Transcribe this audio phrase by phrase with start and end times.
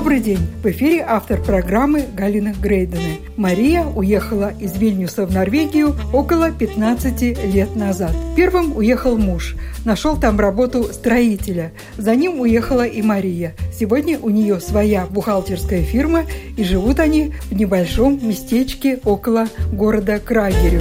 [0.00, 0.40] Добрый день!
[0.62, 3.18] В эфире автор программы Галина Грейдена.
[3.36, 8.12] Мария уехала из Вильнюса в Норвегию около 15 лет назад.
[8.34, 9.56] Первым уехал муж.
[9.84, 11.72] Нашел там работу строителя.
[11.98, 13.54] За ним уехала и Мария.
[13.78, 16.24] Сегодня у нее своя бухгалтерская фирма,
[16.56, 20.80] и живут они в небольшом местечке около города Крагерю.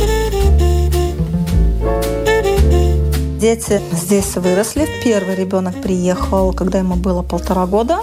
[3.39, 4.85] Дети здесь выросли.
[5.01, 7.99] Первый ребенок приехал, когда ему было полтора года,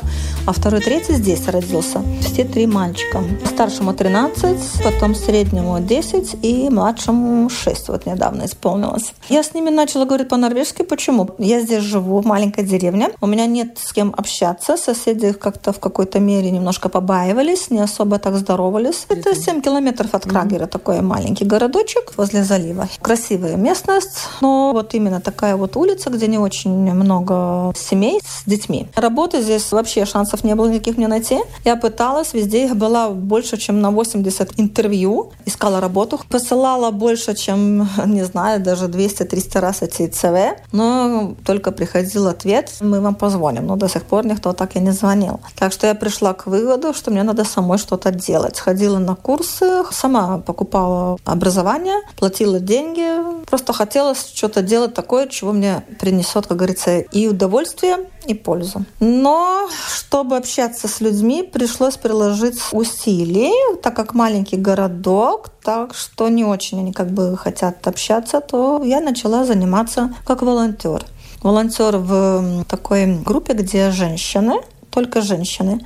[0.46, 2.02] а второй, третий здесь родился.
[2.20, 3.20] Все три мальчика.
[3.46, 9.12] Старшему 13, потом среднему 10 и младшему 6 вот недавно исполнилось.
[9.28, 10.82] Я с ними начала говорить по-норвежски.
[10.82, 11.30] Почему?
[11.38, 13.10] Я здесь живу, в маленькой деревне.
[13.20, 14.76] У меня нет с кем общаться.
[14.76, 19.06] Соседи как-то в какой-то мере немножко побаивались, не особо так здоровались.
[19.08, 20.68] Это 7 километров от Крагера, mm-hmm.
[20.68, 22.88] такой маленький городочек возле залива.
[23.00, 28.86] Красивая местность, но вот именно такая вот улица, где не очень много семей с детьми.
[28.94, 31.38] Работы здесь вообще шансов не было никаких мне найти.
[31.64, 35.32] Я пыталась, везде их было больше, чем на 80 интервью.
[35.44, 42.28] Искала работу, посылала больше, чем, не знаю, даже 200-300 раз эти ЦВ, но только приходил
[42.28, 43.66] ответ, мы вам позвоним.
[43.66, 45.40] Но до сих пор никто так и не звонил.
[45.58, 48.58] Так что я пришла к выводу, что мне надо самой что-то делать.
[48.58, 55.84] Ходила на курсы, сама покупала образование, платила деньги, просто хотела что-то делать такое, чего мне
[56.00, 57.96] принесет, как говорится, и удовольствие,
[58.26, 58.84] и пользу.
[59.00, 63.52] Но чтобы общаться с людьми, пришлось приложить усилий,
[63.82, 69.00] так как маленький городок, так что не очень они как бы хотят общаться, то я
[69.00, 71.04] начала заниматься как волонтер.
[71.42, 74.60] Волонтер в такой группе, где женщины
[74.96, 75.80] только женщины.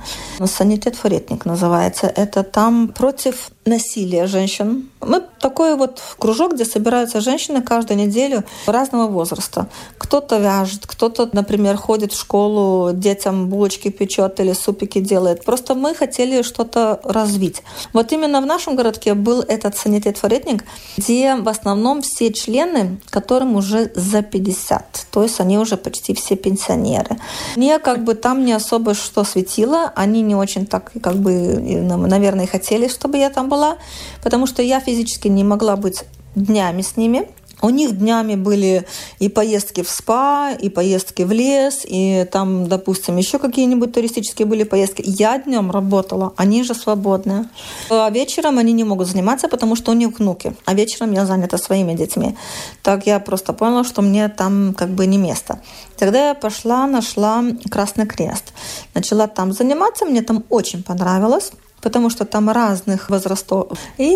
[0.45, 2.07] Санитет Форетник называется.
[2.07, 4.89] Это там против насилия женщин.
[5.01, 9.67] Мы такой вот кружок, где собираются женщины каждую неделю разного возраста.
[9.97, 15.43] Кто-то вяжет, кто-то, например, ходит в школу, детям булочки печет или супики делает.
[15.43, 17.63] Просто мы хотели что-то развить.
[17.93, 20.63] Вот именно в нашем городке был этот санитет-форетник,
[20.97, 25.07] где в основном все члены, которым уже за 50.
[25.11, 27.17] То есть они уже почти все пенсионеры.
[27.57, 29.91] Мне как бы там не особо что светило.
[29.95, 33.77] Они не очень так, как бы, наверное, хотели, чтобы я там была,
[34.23, 36.03] потому что я физически не могла быть
[36.35, 37.27] днями с ними.
[37.61, 38.85] У них днями были
[39.19, 44.63] и поездки в спа, и поездки в лес, и там, допустим, еще какие-нибудь туристические были
[44.63, 45.03] поездки.
[45.05, 47.45] Я днем работала, они же свободные.
[47.89, 50.55] А вечером они не могут заниматься, потому что у них внуки.
[50.65, 52.35] А вечером я занята своими детьми.
[52.81, 55.59] Так я просто поняла, что мне там как бы не место.
[55.97, 58.53] Тогда я пошла, нашла Красный Крест.
[58.95, 63.77] Начала там заниматься, мне там очень понравилось потому что там разных возрастов.
[63.97, 64.15] И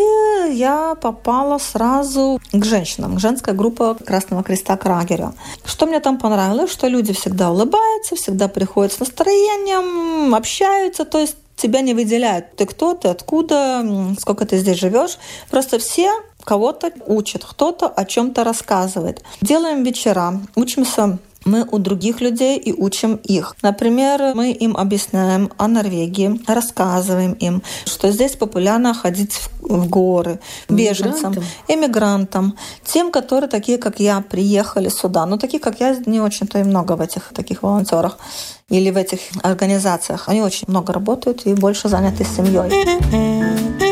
[0.52, 5.34] я попала сразу к женщинам, к женской группе Красного Креста Крагера.
[5.66, 11.36] Что мне там понравилось, что люди всегда улыбаются, всегда приходят с настроением, общаются, то есть
[11.56, 12.56] тебя не выделяют.
[12.56, 13.86] Ты кто, ты откуда,
[14.20, 15.18] сколько ты здесь живешь.
[15.50, 16.12] Просто все
[16.44, 19.24] кого-то учат, кто-то о чем-то рассказывает.
[19.42, 23.56] Делаем вечера, учимся мы у других людей и учим их.
[23.62, 30.40] Например, мы им объясняем о Норвегии, рассказываем им, что здесь популярно ходить в горы
[30.70, 31.36] беженцам,
[31.68, 35.26] эмигрантам, тем, которые такие, как я, приехали сюда.
[35.26, 38.18] Но такие, как я, не очень-то и много в этих таких волонтерах
[38.70, 40.28] или в этих организациях.
[40.28, 43.85] Они очень много работают и больше заняты семьей.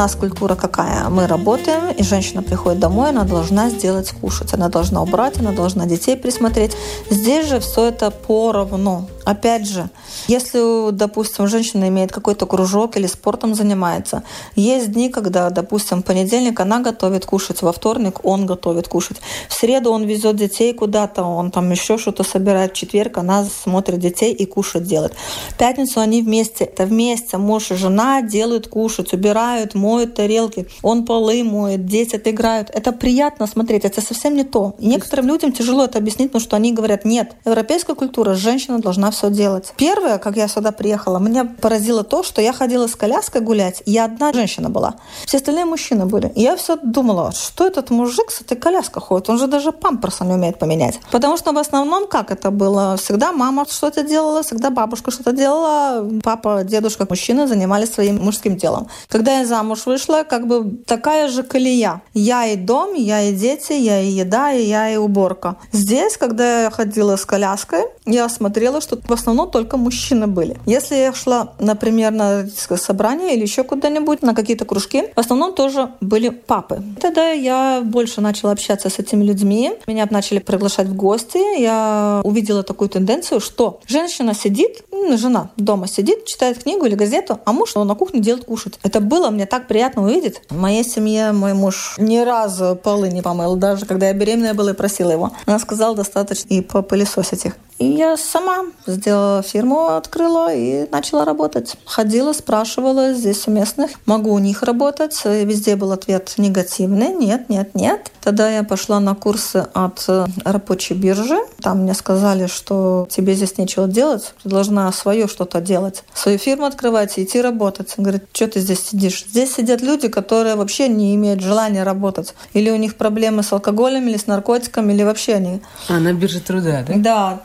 [0.00, 1.10] Нас культура какая?
[1.10, 5.84] Мы работаем, и женщина приходит домой, она должна сделать кушать, она должна убрать, она должна
[5.84, 6.74] детей присмотреть.
[7.10, 9.06] Здесь же все это поровну.
[9.30, 9.88] Опять же,
[10.26, 14.24] если, допустим, женщина имеет какой-то кружок или спортом занимается,
[14.56, 19.18] есть дни, когда, допустим, в понедельник она готовит кушать, во вторник он готовит кушать,
[19.48, 24.00] в среду он везет детей куда-то, он там еще что-то собирает, в четверг она смотрит
[24.00, 25.14] детей и кушать делает.
[25.50, 31.04] В пятницу они вместе, это вместе, муж и жена делают кушать, убирают, моют тарелки, он
[31.04, 32.68] полы моет, дети отыграют.
[32.70, 34.74] Это приятно смотреть, это совсем не то.
[34.80, 39.12] И некоторым людям тяжело это объяснить, потому что они говорят, нет, европейская культура, женщина должна
[39.12, 39.74] все все делать.
[39.76, 43.98] Первое, как я сюда приехала, меня поразило то, что я ходила с коляской гулять, и
[43.98, 44.94] одна женщина была.
[45.26, 46.32] Все остальные мужчины были.
[46.34, 49.28] И я все думала, что этот мужик с этой коляской ходит?
[49.28, 51.00] Он же даже памперса не умеет поменять.
[51.10, 52.96] Потому что в основном как это было?
[52.96, 58.88] Всегда мама что-то делала, всегда бабушка что-то делала, папа, дедушка, мужчины занимались своим мужским делом.
[59.08, 62.00] Когда я замуж вышла, как бы такая же колея.
[62.14, 65.56] Я и дом, я и дети, я и еда, и я и уборка.
[65.72, 70.56] Здесь, когда я ходила с коляской, я смотрела, что в основном только мужчины были.
[70.66, 75.90] Если я шла, например, на собрание или еще куда-нибудь, на какие-то кружки, в основном тоже
[76.00, 76.82] были папы.
[77.00, 79.72] Тогда я больше начала общаться с этими людьми.
[79.86, 81.60] Меня начали приглашать в гости.
[81.60, 84.84] Я увидела такую тенденцию, что женщина сидит,
[85.16, 88.78] жена дома сидит, читает книгу или газету, а муж на кухне делает кушать.
[88.82, 90.42] Это было мне так приятно увидеть.
[90.48, 94.72] В моей семье мой муж ни разу полы не помыл, даже когда я беременная была
[94.72, 95.32] и просила его.
[95.46, 97.56] Она сказала, достаточно и попылесосить их.
[97.80, 101.76] И я сама сделала фирму, открыла и начала работать.
[101.86, 105.18] Ходила, спрашивала здесь у местных, могу у них работать.
[105.24, 107.08] И везде был ответ негативный.
[107.08, 108.12] Нет, нет, нет.
[108.20, 110.06] Тогда я пошла на курсы от
[110.44, 111.38] рабочей биржи.
[111.62, 116.04] Там мне сказали, что тебе здесь нечего делать, ты должна свое что-то делать.
[116.12, 117.94] Свою фирму открывать и идти работать.
[117.96, 119.24] Говорит, что ты здесь сидишь?
[119.26, 122.34] Здесь сидят люди, которые вообще не имеют желания работать.
[122.52, 125.62] Или у них проблемы с алкоголем, или с наркотиками, или вообще они...
[125.88, 126.94] А, на бирже труда, да?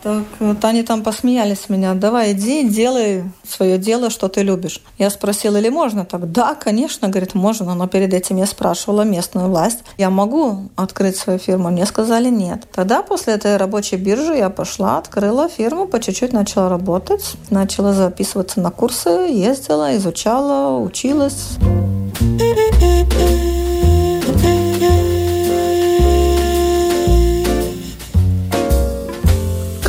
[0.04, 0.25] Да,
[0.62, 1.94] они там посмеялись меня.
[1.94, 4.81] Давай, иди, делай свое дело, что ты любишь.
[4.98, 6.31] Я спросила, или можно так?
[6.31, 7.75] Да, конечно, говорит, можно.
[7.75, 9.80] Но перед этим я спрашивала местную власть.
[9.98, 11.69] Я могу открыть свою фирму?
[11.69, 12.68] Мне сказали нет.
[12.74, 17.36] Тогда после этой рабочей биржи я пошла, открыла фирму, по чуть-чуть начала работать.
[17.50, 21.57] Начала записываться на курсы, ездила, изучала, училась.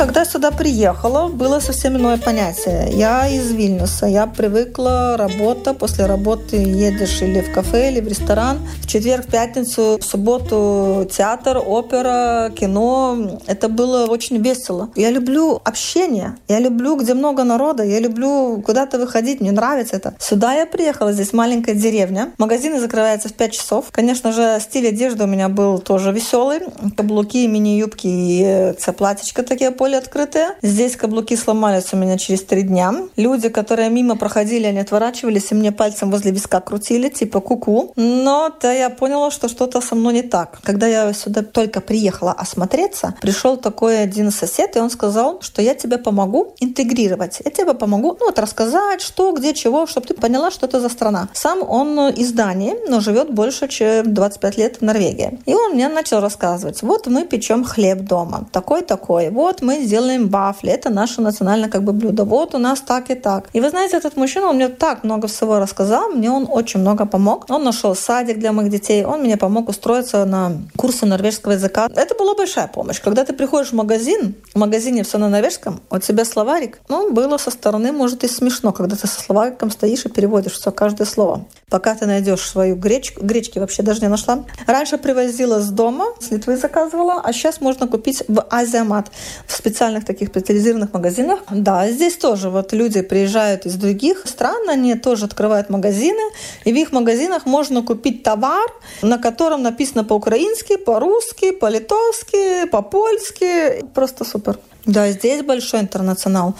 [0.07, 2.91] Когда сюда приехала, было совсем иное понятие.
[2.93, 8.57] Я из Вильнюса, я привыкла работа, после работы едешь или в кафе, или в ресторан.
[8.81, 13.37] В четверг, в пятницу, в субботу театр, опера, кино.
[13.47, 14.89] Это было очень весело.
[14.95, 20.15] Я люблю общение, я люблю, где много народа, я люблю куда-то выходить, мне нравится это.
[20.19, 22.31] Сюда я приехала, здесь маленькая деревня.
[22.37, 23.85] Магазины закрываются в 5 часов.
[23.91, 26.61] Конечно же, стиль одежды у меня был тоже веселый.
[26.95, 30.55] Каблуки, мини-юбки и платьечко такие поле открытые.
[30.61, 32.93] Здесь каблуки сломались у меня через три дня.
[33.15, 37.93] Люди, которые мимо проходили, они отворачивались и мне пальцем возле виска крутили, типа куку.
[37.95, 40.59] Но то я поняла, что что-то со мной не так.
[40.63, 45.73] Когда я сюда только приехала осмотреться, пришел такой один сосед, и он сказал, что я
[45.73, 47.41] тебе помогу интегрировать.
[47.43, 50.89] Я тебе помогу, ну вот рассказать, что, где, чего, чтобы ты поняла, что это за
[50.89, 51.29] страна.
[51.33, 55.39] Сам он из Дании, но живет больше, чем 25 лет в Норвегии.
[55.45, 60.71] И он мне начал рассказывать, вот мы печем хлеб дома, такой-такой, вот мы делаем бафли,
[60.71, 62.23] это наше национальное как бы блюдо.
[62.23, 63.49] Вот у нас так и так.
[63.53, 67.05] И вы знаете, этот мужчина, он мне так много всего рассказал, мне он очень много
[67.05, 67.45] помог.
[67.49, 71.89] Он нашел садик для моих детей, он мне помог устроиться на курсы норвежского языка.
[71.95, 73.01] Это была большая помощь.
[73.01, 77.37] Когда ты приходишь в магазин, в магазине все на норвежском, у тебя словарик, ну, было
[77.37, 81.45] со стороны, может, и смешно, когда ты со словариком стоишь и переводишь все, каждое слово.
[81.69, 84.45] Пока ты найдешь свою гречку, гречки вообще даже не нашла.
[84.65, 89.07] Раньше привозила с дома, с Литвы заказывала, а сейчас можно купить в Азиамат,
[89.45, 91.39] в специальных таких специализированных магазинах.
[91.51, 96.23] Да, здесь тоже вот люди приезжают из других стран, они тоже открывают магазины,
[96.65, 98.69] и в их магазинах можно купить товар,
[99.01, 103.83] на котором написано по-украински, по-русски, по-литовски, по-польски.
[103.93, 104.57] Просто супер.
[104.87, 106.55] Да, здесь большой интернационал.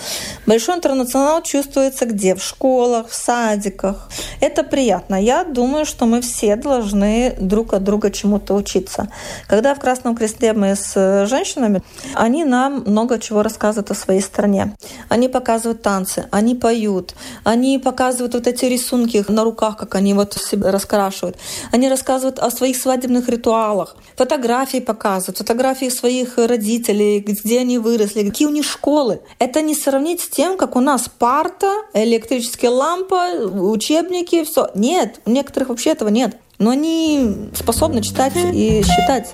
[0.46, 2.36] Большой интернационал чувствуется где?
[2.36, 4.10] В школах, в садиках.
[4.42, 5.16] Это приятно.
[5.16, 9.08] Я думаю, что мы все должны друг от друга чему-то учиться.
[9.48, 11.82] Когда в Красном Кресте мы с женщинами,
[12.16, 14.76] они нам много чего рассказывают о своей стране.
[15.08, 17.16] Они показывают танцы, они поют,
[17.46, 21.38] они показывают вот эти рисунки на руках, как они вот себя раскрашивают.
[21.72, 23.96] Они рассказывают о своих свадебных ритуалах.
[24.18, 29.22] Фотографии показывают, фотографии своих родителей, где они выросли, если какие у них школы.
[29.38, 34.70] Это не сравнить с тем, как у нас парта, электрическая лампа, учебники, все.
[34.74, 36.38] Нет, у некоторых вообще этого нет.
[36.58, 39.34] Но они способны читать и считать.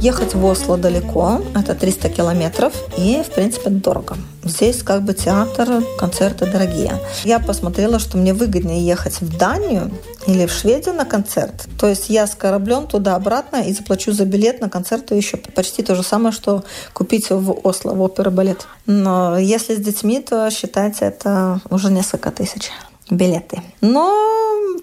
[0.00, 4.16] Ехать в Осло далеко, это 300 километров, и, в принципе, дорого.
[4.44, 6.94] Здесь как бы театр, концерты дорогие.
[7.24, 9.90] Я посмотрела, что мне выгоднее ехать в Данию
[10.30, 11.66] или в Шведию на концерт.
[11.78, 15.94] То есть я с кораблем туда-обратно и заплачу за билет на концерт еще почти то
[15.94, 18.66] же самое, что купить в Осло, в опера балет.
[18.86, 22.70] Но если с детьми, то считайте, это уже несколько тысяч
[23.10, 23.62] билеты.
[23.80, 24.14] Но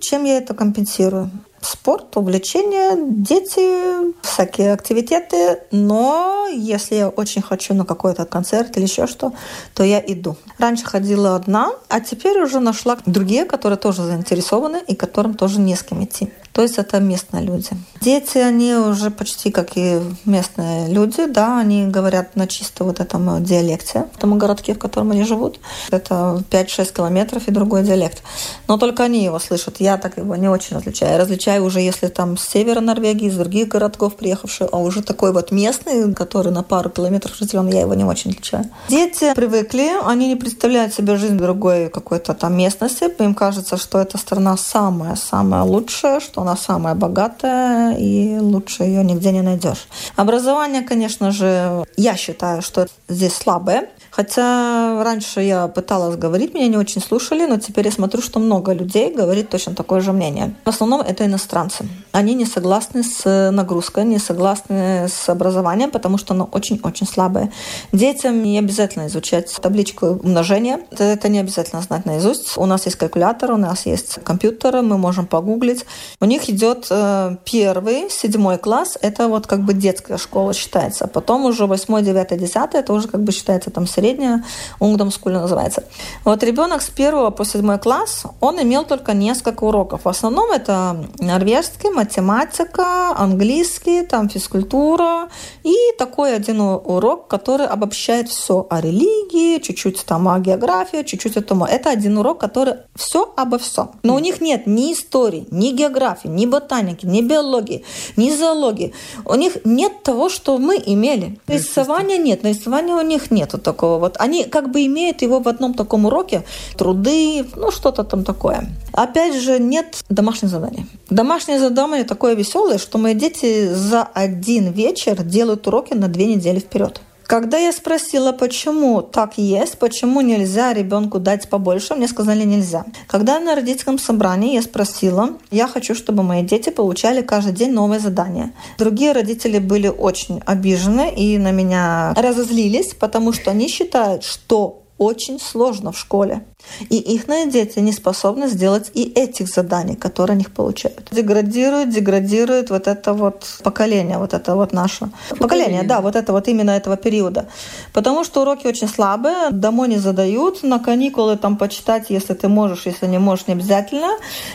[0.02, 1.32] чем я это компенсирую?
[1.62, 5.60] Спорт, увлечения, дети, всякие активитеты.
[5.72, 9.34] Но если я очень хочу на какой-то концерт или еще что,
[9.74, 10.36] то я иду.
[10.58, 15.76] Раньше ходила одна, а теперь уже нашла другие, которые тоже заинтересованы и которым тоже не
[15.76, 16.30] с кем идти.
[16.58, 17.70] То есть это местные люди.
[18.02, 23.44] Дети, они уже почти как и местные люди, да, они говорят на чисто вот этом
[23.44, 25.60] диалекте, в том городке, в котором они живут.
[25.92, 28.24] Это 5-6 километров и другой диалект.
[28.68, 29.80] Но только они его слышат.
[29.80, 31.12] Я так его не очень различаю.
[31.12, 35.34] Я различаю уже, если там с севера Норвегии, из других городков приехавшие, а уже такой
[35.34, 38.66] вот местный, который на пару километров разделен, я его не очень отличаю.
[38.90, 43.04] Дети привыкли, они не представляют себе жизнь другой какой-то там местности.
[43.22, 49.32] Им кажется, что эта страна самая-самая лучшая, что она самая богатая, и лучше ее нигде
[49.32, 49.88] не найдешь.
[50.16, 53.90] Образование, конечно же, я считаю, что здесь слабое.
[54.18, 58.74] Хотя раньше я пыталась говорить, меня не очень слушали, но теперь я смотрю, что много
[58.74, 60.56] людей говорит точно такое же мнение.
[60.66, 61.88] В основном это иностранцы.
[62.14, 67.52] Они не согласны с нагрузкой, не согласны с образованием, потому что оно очень-очень слабое.
[67.92, 70.80] Детям не обязательно изучать табличку умножения.
[70.90, 72.58] Это не обязательно знать наизусть.
[72.58, 75.86] У нас есть калькулятор, у нас есть компьютер, мы можем погуглить.
[76.20, 81.06] У них идет э, первый, седьмой класс, это вот как бы детская школа считается.
[81.06, 84.44] Потом уже восьмой, девятый, десятый, это уже как бы считается там средний средняя,
[84.80, 85.84] Унгдомскуля называется.
[86.24, 90.02] Вот ребенок с первого по седьмой класс, он имел только несколько уроков.
[90.06, 95.28] В основном это норвежский, математика, английский, там физкультура
[95.64, 101.42] и такой один урок, который обобщает все о религии, чуть-чуть там о географии, чуть-чуть о
[101.42, 101.64] том.
[101.64, 103.90] Это один урок, который все обо всем.
[104.04, 107.84] Но у них нет ни истории, ни географии, ни ботаники, ни биологии,
[108.16, 108.94] ни зоологии.
[109.26, 111.40] У них нет того, что мы имели.
[111.48, 115.74] Рисования нет, рисования у них нет такого вот они как бы имеют его в одном
[115.74, 116.44] таком уроке,
[116.78, 118.70] труды, ну что-то там такое.
[118.94, 120.86] Опять же, нет домашних заданий.
[121.10, 126.60] Домашнее задание такое веселое, что мои дети за один вечер делают уроки на две недели
[126.60, 127.02] вперед.
[127.28, 132.86] Когда я спросила, почему так есть, почему нельзя ребенку дать побольше, мне сказали нельзя.
[133.06, 138.00] Когда на родительском собрании я спросила, я хочу, чтобы мои дети получали каждый день новое
[138.00, 138.54] задание.
[138.78, 145.40] Другие родители были очень обижены и на меня разозлились, потому что они считают, что очень
[145.40, 146.46] сложно в школе.
[146.90, 151.08] И их дети не способны сделать и этих заданий, которые они получают.
[151.12, 156.32] Деградирует, деградирует вот это вот поколение, вот это вот наше поколение, поколение да, вот это
[156.32, 157.48] вот именно этого периода.
[157.94, 162.86] Потому что уроки очень слабые, домой не задают, на каникулы там почитать, если ты можешь,
[162.86, 164.10] если не можешь, не обязательно.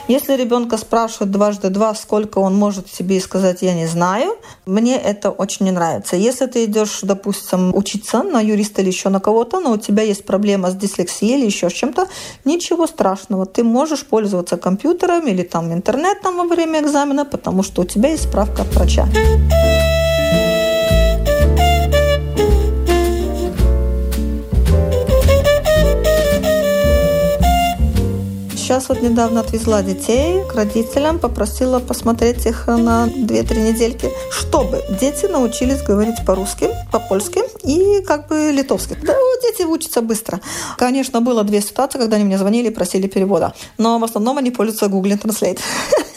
[0.09, 5.31] Если ребенка спрашивают дважды два, сколько он может себе сказать, я не знаю, мне это
[5.31, 6.17] очень не нравится.
[6.17, 10.25] Если ты идешь, допустим, учиться на юриста или еще на кого-то, но у тебя есть
[10.25, 12.09] проблема с дислексией или еще с чем-то,
[12.45, 13.47] ничего страшного.
[13.47, 18.29] Ты можешь пользоваться компьютером или там интернетом во время экзамена, потому что у тебя есть
[18.29, 19.07] справка от врача.
[28.93, 35.81] Вот недавно отвезла детей к родителям, попросила посмотреть их на 2-3 недельки, чтобы дети научились
[35.81, 38.99] говорить по-русски, по-польски и как бы литовски.
[39.03, 40.43] Да, дети учатся быстро.
[40.77, 44.51] Конечно, было две ситуации, когда они мне звонили и просили перевода, но в основном они
[44.51, 45.61] пользуются Google Translate.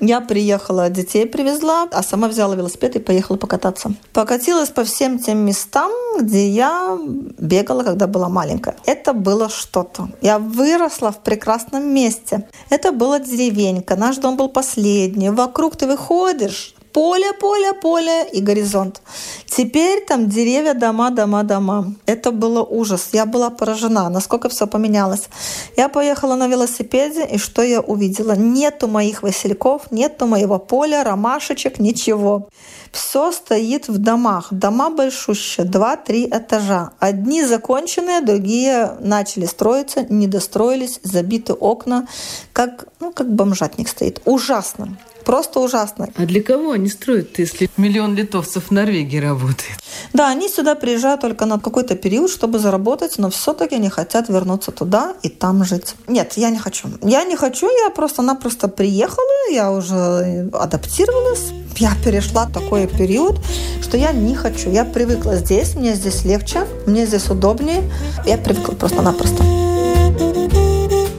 [0.00, 3.92] Я приехала, детей привезла, а сама взяла велосипед и поехала покататься.
[4.12, 6.98] Покатилась по всем тем местам, где я
[7.38, 8.76] бегала, когда была маленькая.
[8.86, 10.08] Это было что-то.
[10.20, 12.48] Я выросла в прекрасном месте.
[12.70, 15.30] Это была деревенька, наш дом был последний.
[15.30, 19.02] Вокруг ты выходишь, поле, поле, поле и горизонт.
[19.44, 21.92] Теперь там деревья, дома, дома, дома.
[22.06, 23.10] Это было ужас.
[23.12, 25.28] Я была поражена, насколько все поменялось.
[25.76, 28.32] Я поехала на велосипеде, и что я увидела?
[28.32, 32.48] Нету моих васильков, нету моего поля, ромашечек, ничего.
[32.92, 34.46] Все стоит в домах.
[34.50, 36.92] Дома большущие, два-три этажа.
[36.98, 42.06] Одни законченные, другие начали строиться, не достроились, забиты окна,
[42.54, 44.22] как, ну, как бомжатник стоит.
[44.24, 44.96] Ужасно.
[45.26, 46.08] Просто ужасно.
[46.14, 49.76] А для кого они строят, если миллион литовцев в Норвегии работает?
[50.12, 54.70] Да, они сюда приезжают только на какой-то период, чтобы заработать, но все-таки они хотят вернуться
[54.70, 55.96] туда и там жить.
[56.06, 56.88] Нет, я не хочу.
[57.02, 63.40] Я не хочу, я просто-напросто приехала, я уже адаптировалась, я перешла такой период,
[63.82, 64.70] что я не хочу.
[64.70, 67.82] Я привыкла здесь, мне здесь легче, мне здесь удобнее.
[68.26, 69.42] Я привыкла просто-напросто.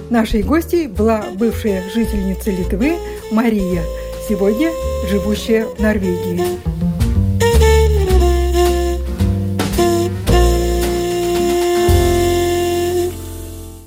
[0.09, 2.95] Нашей гостьей была бывшая жительница Литвы
[3.29, 3.83] Мария,
[4.29, 4.71] сегодня
[5.09, 6.76] живущая в Норвегии.